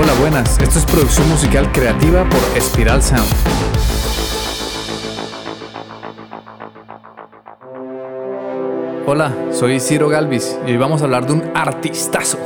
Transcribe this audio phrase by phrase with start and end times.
[0.00, 0.60] Hola, buenas.
[0.60, 3.26] Esto es producción musical creativa por Espiral Sound.
[9.06, 12.38] Hola, soy Ciro Galvis y hoy vamos a hablar de un artistazo.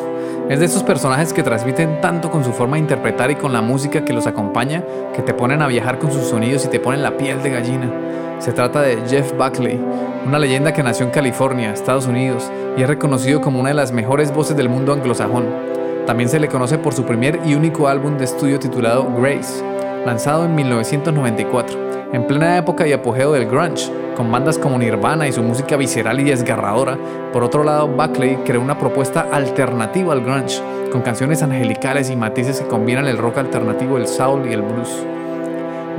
[0.48, 3.60] Es de esos personajes que transmiten tanto con su forma de interpretar y con la
[3.60, 4.82] música que los acompaña
[5.14, 7.92] que te ponen a viajar con sus sonidos y te ponen la piel de gallina.
[8.38, 9.78] Se trata de Jeff Buckley,
[10.24, 13.92] una leyenda que nació en California, Estados Unidos, y es reconocido como una de las
[13.92, 15.81] mejores voces del mundo anglosajón.
[16.06, 19.64] También se le conoce por su primer y único álbum de estudio titulado Grace,
[20.04, 25.32] lanzado en 1994, en plena época y apogeo del grunge, con bandas como Nirvana y
[25.32, 26.98] su música visceral y desgarradora.
[27.32, 30.60] Por otro lado, Buckley creó una propuesta alternativa al grunge,
[30.90, 35.06] con canciones angelicales y matices que combinan el rock alternativo, el soul y el blues.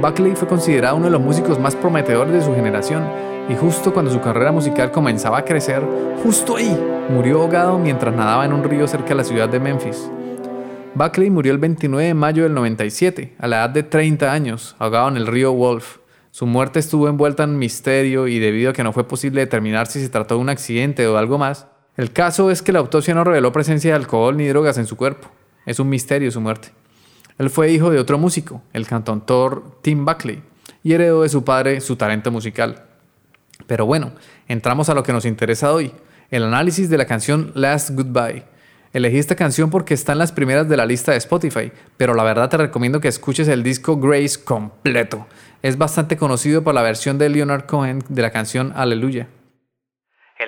[0.01, 3.07] Buckley fue considerado uno de los músicos más prometedores de su generación
[3.49, 5.81] y justo cuando su carrera musical comenzaba a crecer,
[6.23, 6.77] justo ahí
[7.09, 10.09] murió ahogado mientras nadaba en un río cerca de la ciudad de Memphis.
[10.95, 15.09] Buckley murió el 29 de mayo del 97, a la edad de 30 años, ahogado
[15.09, 15.97] en el río Wolf.
[16.31, 20.01] Su muerte estuvo envuelta en misterio y debido a que no fue posible determinar si
[20.01, 23.23] se trató de un accidente o algo más, el caso es que la autopsia no
[23.23, 25.29] reveló presencia de alcohol ni drogas en su cuerpo.
[25.65, 26.69] Es un misterio su muerte.
[27.37, 30.41] Él fue hijo de otro músico, el cantautor Tim Buckley,
[30.83, 32.83] y heredó de su padre su talento musical.
[33.67, 34.11] Pero bueno,
[34.47, 35.93] entramos a lo que nos interesa hoy,
[36.31, 38.43] el análisis de la canción Last Goodbye.
[38.93, 42.23] Elegí esta canción porque está en las primeras de la lista de Spotify, pero la
[42.23, 45.25] verdad te recomiendo que escuches el disco Grace completo.
[45.63, 49.27] Es bastante conocido por la versión de Leonard Cohen de la canción Aleluya.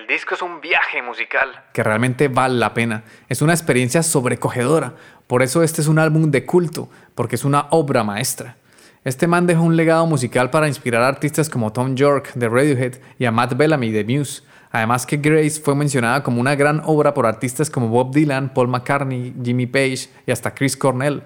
[0.05, 3.05] El disco es un viaje musical que realmente vale la pena.
[3.27, 4.93] Es una experiencia sobrecogedora.
[5.25, 8.55] Por eso este es un álbum de culto, porque es una obra maestra.
[9.03, 12.99] Este man dejó un legado musical para inspirar a artistas como Tom York de Radiohead
[13.17, 14.43] y a Matt Bellamy de Muse.
[14.69, 18.67] Además que Grace fue mencionada como una gran obra por artistas como Bob Dylan, Paul
[18.67, 21.23] McCartney, Jimmy Page y hasta Chris Cornell.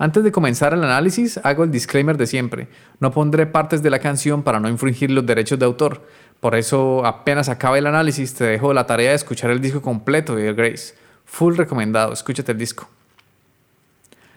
[0.00, 2.68] Antes de comenzar el análisis, hago el disclaimer de siempre.
[3.00, 6.06] No pondré partes de la canción para no infringir los derechos de autor.
[6.40, 10.36] Por eso, apenas acabe el análisis, te dejo la tarea de escuchar el disco completo
[10.36, 10.94] de Grace.
[11.24, 12.88] Full recomendado, escúchate el disco.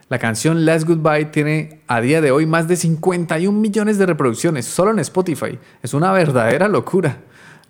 [0.09, 4.65] La canción Last Goodbye tiene a día de hoy más de 51 millones de reproducciones
[4.65, 5.57] solo en Spotify.
[5.81, 7.19] Es una verdadera locura.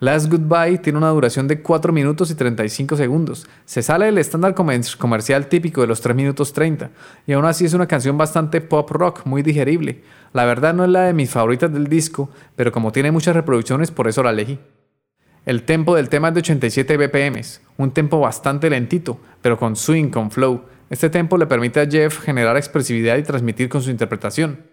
[0.02, 3.46] Last Goodbye tiene una duración de 4 minutos y 35 segundos.
[3.66, 6.90] Se sale del estándar comercial típico de los 3 minutos 30.
[7.28, 10.02] Y aún así es una canción bastante pop rock, muy digerible.
[10.34, 13.92] La verdad no es la de mis favoritas del disco, pero como tiene muchas reproducciones
[13.92, 14.58] por eso la elegí.
[15.46, 17.40] El tempo del tema es de 87 BPM,
[17.78, 20.64] un tempo bastante lentito, pero con swing, con flow.
[20.90, 24.71] Este tempo le permite a Jeff generar expresividad y transmitir con su interpretación.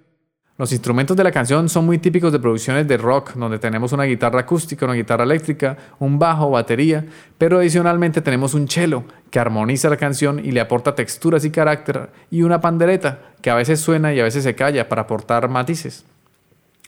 [0.59, 4.03] Los instrumentos de la canción son muy típicos de producciones de rock, donde tenemos una
[4.03, 7.07] guitarra acústica, una guitarra eléctrica, un bajo, batería,
[7.39, 12.11] pero adicionalmente tenemos un cello que armoniza la canción y le aporta texturas y carácter,
[12.29, 16.05] y una pandereta que a veces suena y a veces se calla para aportar matices.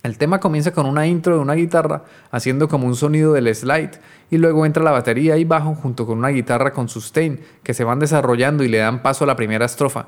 [0.02, 4.00] El tema comienza con una intro de una guitarra haciendo como un sonido del slide
[4.32, 7.84] y luego entra la batería y bajo junto con una guitarra con sustain que se
[7.84, 10.06] van desarrollando y le dan paso a la primera estrofa.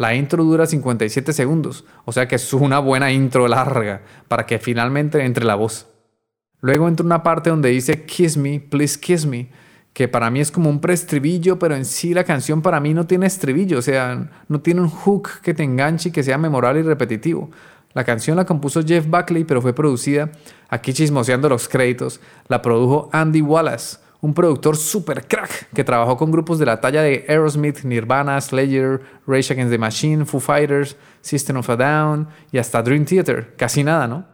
[0.00, 4.58] La intro dura 57 segundos, o sea que es una buena intro larga para que
[4.58, 5.88] finalmente entre la voz.
[6.62, 9.50] Luego entra una parte donde dice Kiss me, please kiss me,
[9.92, 13.06] que para mí es como un preestribillo, pero en sí la canción para mí no
[13.06, 16.80] tiene estribillo, o sea, no tiene un hook que te enganche y que sea memorable
[16.80, 17.50] y repetitivo.
[17.92, 20.30] La canción la compuso Jeff Buckley, pero fue producida,
[20.70, 26.30] aquí chismoseando los créditos, la produjo Andy Wallace, un productor super crack que trabajó con
[26.30, 31.56] grupos de la talla de Aerosmith, Nirvana, Slayer, Rage Against the Machine, Foo Fighters, System
[31.56, 33.54] of a Down y hasta Dream Theater.
[33.56, 34.26] Casi nada, ¿no?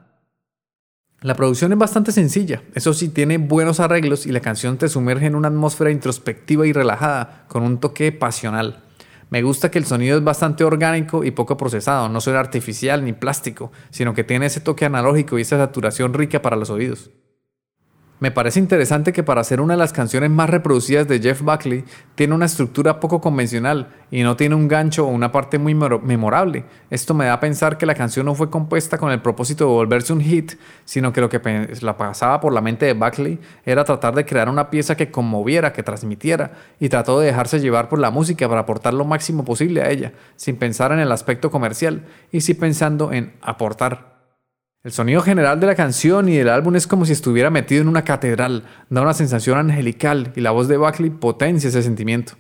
[1.22, 5.26] La producción es bastante sencilla, eso sí tiene buenos arreglos y la canción te sumerge
[5.26, 8.84] en una atmósfera introspectiva y relajada, con un toque pasional.
[9.30, 13.12] Me gusta que el sonido es bastante orgánico y poco procesado, no suena artificial ni
[13.12, 17.10] plástico, sino que tiene ese toque analógico y esa saturación rica para los oídos.
[18.18, 21.84] Me parece interesante que para ser una de las canciones más reproducidas de Jeff Buckley
[22.14, 26.64] tiene una estructura poco convencional y no tiene un gancho o una parte muy memorable.
[26.88, 29.70] Esto me da a pensar que la canción no fue compuesta con el propósito de
[29.70, 30.52] volverse un hit,
[30.86, 34.48] sino que lo que la pasaba por la mente de Buckley era tratar de crear
[34.48, 38.62] una pieza que conmoviera, que transmitiera y trató de dejarse llevar por la música para
[38.62, 43.12] aportar lo máximo posible a ella, sin pensar en el aspecto comercial y sí pensando
[43.12, 44.15] en aportar.
[44.86, 47.88] El sonido general de la canción y del álbum es como si estuviera metido en
[47.88, 52.34] una catedral, da una sensación angelical y la voz de Buckley potencia ese sentimiento.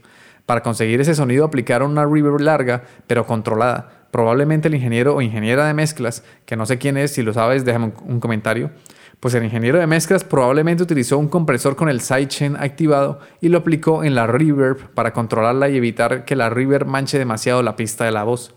[0.46, 4.06] Para conseguir ese sonido aplicaron una reverb larga, pero controlada.
[4.12, 7.64] Probablemente el ingeniero o ingeniera de mezclas, que no sé quién es, si lo sabes
[7.64, 8.70] déjame un comentario,
[9.18, 13.58] Pues el ingeniero de mezclas probablemente utilizó un compresor con el sidechain activado y lo
[13.58, 18.04] aplicó en la reverb para controlarla y evitar que la reverb manche demasiado la pista
[18.04, 18.54] de la voz.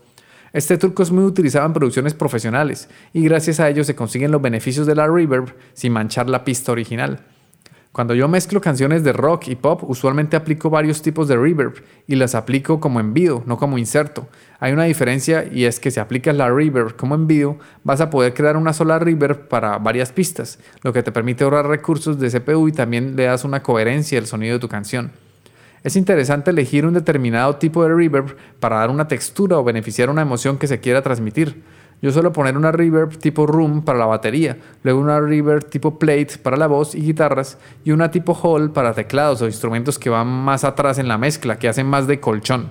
[0.52, 4.42] Este truco es muy utilizado en producciones profesionales y gracias a ello se consiguen los
[4.42, 7.20] beneficios de la reverb sin manchar la pista original.
[7.92, 11.74] Cuando yo mezclo canciones de rock y pop, usualmente aplico varios tipos de reverb
[12.06, 14.28] y las aplico como envío, no como inserto.
[14.60, 18.34] Hay una diferencia y es que si aplicas la reverb como envío, vas a poder
[18.34, 22.68] crear una sola reverb para varias pistas, lo que te permite ahorrar recursos de CPU
[22.68, 25.10] y también le das una coherencia al sonido de tu canción.
[25.82, 30.22] Es interesante elegir un determinado tipo de reverb para dar una textura o beneficiar una
[30.22, 31.62] emoción que se quiera transmitir.
[32.02, 36.38] Yo suelo poner una reverb tipo room para la batería, luego una reverb tipo plate
[36.42, 40.26] para la voz y guitarras y una tipo hall para teclados o instrumentos que van
[40.26, 42.70] más atrás en la mezcla, que hacen más de colchón.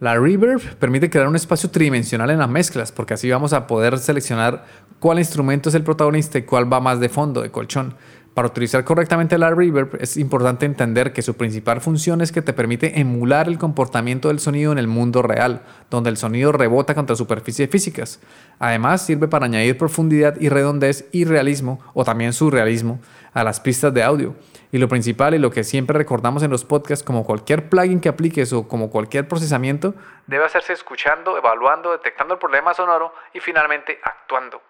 [0.00, 3.98] La reverb permite crear un espacio tridimensional en las mezclas, porque así vamos a poder
[3.98, 4.64] seleccionar
[4.98, 7.94] cuál instrumento es el protagonista y cuál va más de fondo, de colchón.
[8.34, 12.52] Para utilizar correctamente la reverb es importante entender que su principal función es que te
[12.52, 17.16] permite emular el comportamiento del sonido en el mundo real, donde el sonido rebota contra
[17.16, 18.20] superficies físicas.
[18.60, 23.00] Además sirve para añadir profundidad y redondez y realismo, o también surrealismo,
[23.34, 24.36] a las pistas de audio.
[24.70, 28.08] Y lo principal y lo que siempre recordamos en los podcasts, como cualquier plugin que
[28.08, 29.94] apliques o como cualquier procesamiento,
[30.28, 34.69] debe hacerse escuchando, evaluando, detectando el problema sonoro y finalmente actuando.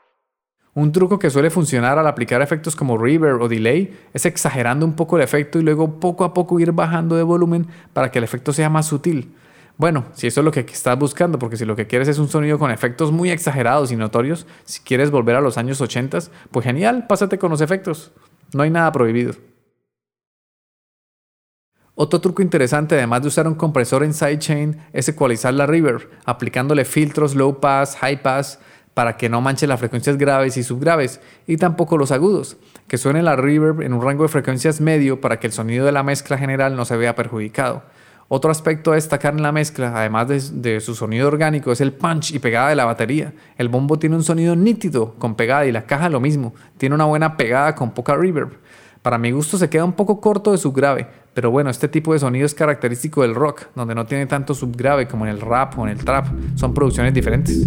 [0.73, 4.95] Un truco que suele funcionar al aplicar efectos como reverb o delay es exagerando un
[4.95, 8.25] poco el efecto y luego poco a poco ir bajando de volumen para que el
[8.25, 9.35] efecto sea más sutil.
[9.77, 12.29] Bueno, si eso es lo que estás buscando, porque si lo que quieres es un
[12.29, 16.19] sonido con efectos muy exagerados y notorios, si quieres volver a los años 80,
[16.51, 18.13] pues genial, pásate con los efectos.
[18.53, 19.33] No hay nada prohibido.
[21.95, 26.85] Otro truco interesante, además de usar un compresor en sidechain, es ecualizar la reverb, aplicándole
[26.85, 28.61] filtros low pass, high pass,
[28.95, 32.57] para que no manche las frecuencias graves y subgraves, y tampoco los agudos,
[32.89, 35.93] que suene la reverb en un rango de frecuencias medio para que el sonido de
[35.93, 37.83] la mezcla general no se vea perjudicado.
[38.33, 42.33] Otro aspecto a destacar en la mezcla, además de, su sonido orgánico, es el punch
[42.33, 43.33] y pegada de la batería.
[43.59, 47.07] El bombo tiene un sonido nítido con pegada y la caja lo mismo, tiene una
[47.07, 48.53] buena pegada con poca reverb.
[49.03, 52.21] Para mi gusto se queda un poco corto de subgrave, pero bueno, este tipo de
[52.21, 55.85] sonido es característico del rock, donde no tiene tanto subgrave como en el rap o
[55.85, 57.67] en el trap, son producciones diferentes.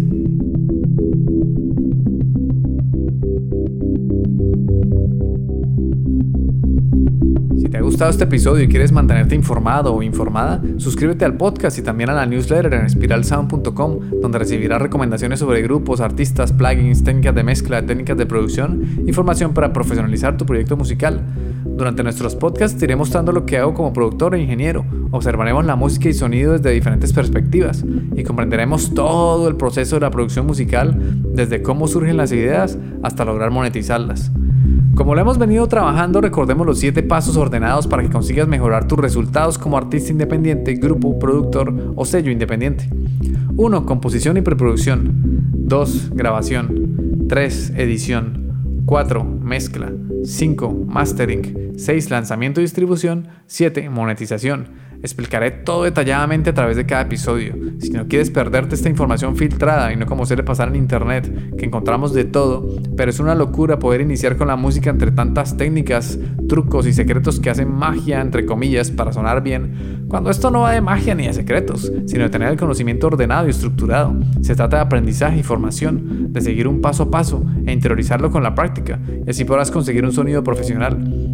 [7.74, 11.82] Te ha gustado este episodio y quieres mantenerte informado o informada, suscríbete al podcast y
[11.82, 17.42] también a la newsletter en spiralsound.com, donde recibirás recomendaciones sobre grupos, artistas, plugins, técnicas de
[17.42, 21.20] mezcla, técnicas de producción, información para profesionalizar tu proyecto musical.
[21.64, 25.74] Durante nuestros podcasts te iré mostrando lo que hago como productor e ingeniero, observaremos la
[25.74, 27.84] música y sonido desde diferentes perspectivas
[28.14, 30.96] y comprenderemos todo el proceso de la producción musical,
[31.34, 34.30] desde cómo surgen las ideas hasta lograr monetizarlas.
[34.94, 38.98] Como lo hemos venido trabajando, recordemos los 7 pasos ordenados para que consigas mejorar tus
[38.98, 42.88] resultados como artista independiente, grupo, productor o sello independiente.
[43.56, 43.86] 1.
[43.86, 45.10] Composición y preproducción.
[45.52, 46.10] 2.
[46.14, 47.26] Grabación.
[47.28, 47.72] 3.
[47.76, 48.82] Edición.
[48.86, 49.24] 4.
[49.24, 49.92] Mezcla.
[50.22, 50.84] 5.
[50.86, 51.72] Mastering.
[51.76, 52.10] 6.
[52.10, 53.26] Lanzamiento y distribución.
[53.46, 53.90] 7.
[53.90, 54.83] Monetización.
[55.04, 57.54] Explicaré todo detalladamente a través de cada episodio.
[57.78, 61.66] Si no quieres perderte esta información filtrada y no como suele pasar en internet, que
[61.66, 62.66] encontramos de todo,
[62.96, 66.18] pero es una locura poder iniciar con la música entre tantas técnicas,
[66.48, 70.72] trucos y secretos que hacen magia, entre comillas, para sonar bien, cuando esto no va
[70.72, 74.18] de magia ni de secretos, sino de tener el conocimiento ordenado y estructurado.
[74.40, 78.42] Se trata de aprendizaje y formación, de seguir un paso a paso e interiorizarlo con
[78.42, 81.33] la práctica, y así podrás conseguir un sonido profesional.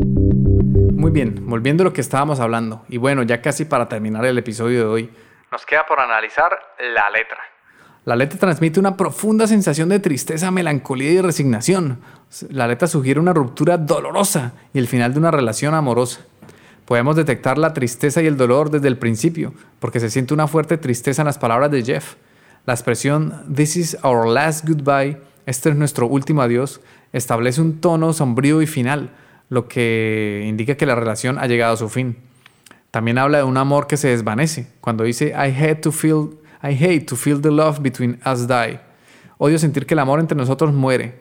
[1.11, 4.37] Muy bien, volviendo a lo que estábamos hablando, y bueno, ya casi para terminar el
[4.37, 5.09] episodio de hoy,
[5.51, 7.37] nos queda por analizar la letra.
[8.05, 11.99] La letra transmite una profunda sensación de tristeza, melancolía y resignación.
[12.49, 16.21] La letra sugiere una ruptura dolorosa y el final de una relación amorosa.
[16.85, 20.77] Podemos detectar la tristeza y el dolor desde el principio, porque se siente una fuerte
[20.77, 22.15] tristeza en las palabras de Jeff.
[22.65, 26.79] La expresión This is our last goodbye, este es nuestro último adiós,
[27.11, 29.11] establece un tono sombrío y final,
[29.51, 32.15] lo que indica que la relación ha llegado a su fin.
[32.89, 36.73] También habla de un amor que se desvanece, cuando dice I hate to feel, I
[36.81, 38.79] hate to feel the love between us die.
[39.37, 41.19] Odio sentir que el amor entre nosotros muere.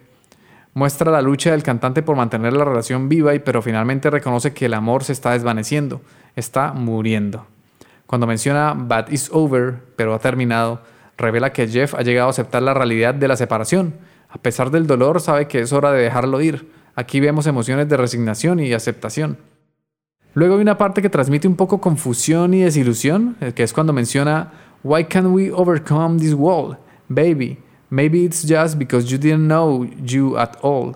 [0.74, 4.66] Muestra la lucha del cantante por mantener la relación viva y pero finalmente reconoce que
[4.66, 6.00] el amor se está desvaneciendo,
[6.36, 7.48] está muriendo.
[8.06, 10.82] Cuando menciona But is over, pero ha terminado,
[11.18, 13.94] revela que Jeff ha llegado a aceptar la realidad de la separación.
[14.28, 16.78] A pesar del dolor, sabe que es hora de dejarlo ir.
[16.94, 19.38] Aquí vemos emociones de resignación y aceptación.
[20.34, 23.92] Luego hay una parte que transmite un poco confusión y desilusión, eh, que es cuando
[23.92, 26.78] menciona Why can't we overcome this wall,
[27.08, 27.58] baby?
[27.90, 30.94] Maybe it's just because you didn't know you at all.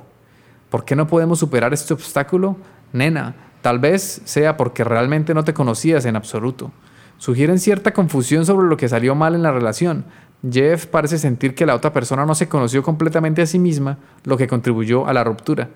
[0.70, 2.56] ¿Por qué no podemos superar este obstáculo?
[2.92, 6.72] Nena, tal vez sea porque realmente no te conocías en absoluto.
[7.18, 10.04] Sugieren cierta confusión sobre lo que salió mal en la relación.
[10.50, 14.36] Jeff parece sentir que la otra persona no se conoció completamente a sí misma, lo
[14.36, 15.70] que contribuyó a la ruptura.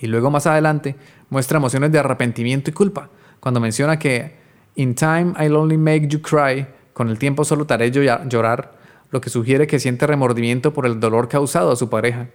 [0.00, 0.96] Y luego más adelante
[1.28, 4.40] muestra emociones de arrepentimiento y culpa, cuando menciona que
[4.76, 8.72] In time I'll only make you cry, con el tiempo solo te haré llorar,
[9.10, 12.28] lo que sugiere que siente remordimiento por el dolor causado a su pareja.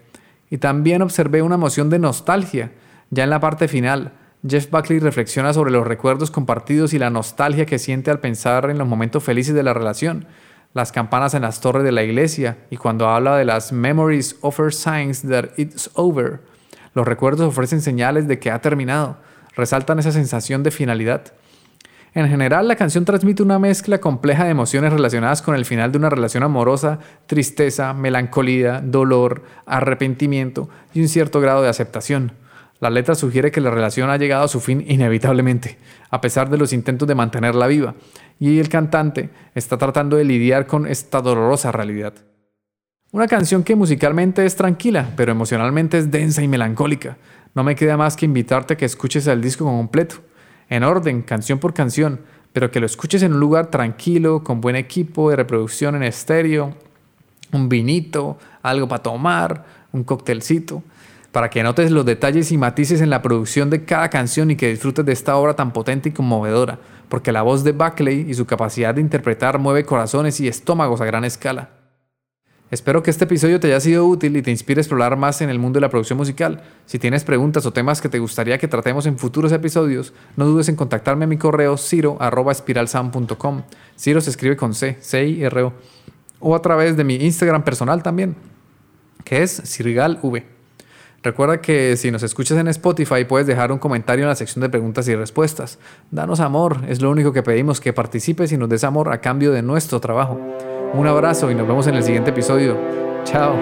[0.50, 2.72] Y también observé una emoción de nostalgia.
[3.10, 4.14] Ya en la parte final,
[4.48, 8.78] Jeff Buckley reflexiona sobre los recuerdos compartidos y la nostalgia que siente al pensar en
[8.78, 10.28] los momentos felices de la relación,
[10.76, 14.74] las campanas en las torres de la iglesia y cuando habla de las memories offer
[14.74, 16.42] signs that it's over.
[16.94, 19.18] Los recuerdos ofrecen señales de que ha terminado,
[19.56, 21.32] resaltan esa sensación de finalidad.
[22.14, 25.98] En general, la canción transmite una mezcla compleja de emociones relacionadas con el final de
[25.98, 32.34] una relación amorosa, tristeza, melancolía, dolor, arrepentimiento y un cierto grado de aceptación.
[32.82, 35.78] La letra sugiere que la relación ha llegado a su fin inevitablemente,
[36.10, 37.96] a pesar de los intentos de mantenerla viva,
[38.40, 42.14] y el cantante está tratando de lidiar con esta dolorosa realidad.
[43.12, 47.18] Una canción que musicalmente es tranquila, pero emocionalmente es densa y melancólica.
[47.54, 50.18] No me queda más que invitarte a que escuches el disco completo
[50.70, 52.20] en orden, canción por canción,
[52.52, 56.76] pero que lo escuches en un lugar tranquilo, con buen equipo de reproducción en estéreo,
[57.52, 60.84] un vinito, algo para tomar, un coctelcito,
[61.36, 64.70] para que notes los detalles y matices en la producción de cada canción y que
[64.70, 68.46] disfrutes de esta obra tan potente y conmovedora, porque la voz de Buckley y su
[68.46, 71.72] capacidad de interpretar mueve corazones y estómagos a gran escala.
[72.72, 75.50] Espero que este episodio te haya sido útil y te inspire a explorar más en
[75.50, 76.64] el mundo de la producción musical.
[76.86, 80.70] Si tienes preguntas o temas que te gustaría que tratemos en futuros episodios, no dudes
[80.70, 83.64] en contactarme a mi correo ciro.espiralsound.com.
[84.00, 85.74] Ciro se escribe con C, C-I-R-O.
[86.40, 88.38] O a través de mi Instagram personal también,
[89.26, 90.55] que es CirgalV.
[91.26, 94.70] Recuerda que si nos escuchas en Spotify puedes dejar un comentario en la sección de
[94.70, 95.80] preguntas y respuestas.
[96.12, 99.52] Danos amor, es lo único que pedimos, que participes y nos des amor a cambio
[99.52, 100.40] de nuestro trabajo.
[100.94, 102.78] Un abrazo y nos vemos en el siguiente episodio.
[103.24, 103.56] Chao.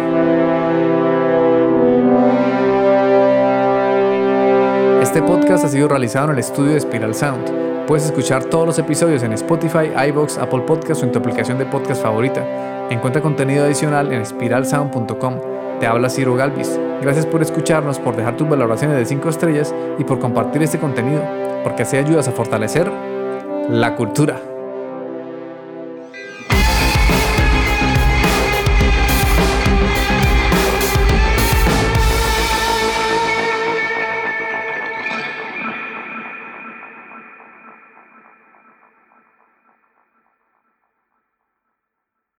[5.02, 7.86] Este podcast ha sido realizado en el estudio de Spiral Sound.
[7.88, 11.66] Puedes escuchar todos los episodios en Spotify, iBox, Apple Podcasts o en tu aplicación de
[11.66, 12.90] podcast favorita.
[12.90, 15.54] Encuentra contenido adicional en spiralsound.com.
[15.84, 16.80] Te habla Ciro Galvis.
[17.02, 21.22] Gracias por escucharnos, por dejar tus valoraciones de 5 estrellas y por compartir este contenido,
[21.62, 22.90] porque así ayudas a fortalecer
[23.70, 24.53] la cultura.